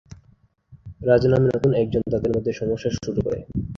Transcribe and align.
রাজ 1.01 1.23
নামে 1.27 1.47
নতুন 1.47 1.71
একজন 1.73 2.01
তাদের 2.13 2.31
মধ্যে 2.35 2.51
সমস্যা 2.53 2.89
শুরু 2.97 3.19
করে। 3.21 3.39